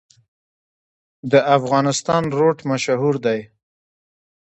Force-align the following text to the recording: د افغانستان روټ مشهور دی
د 1.31 1.33
افغانستان 1.57 2.23
روټ 2.37 2.57
مشهور 2.71 3.15
دی 3.25 3.39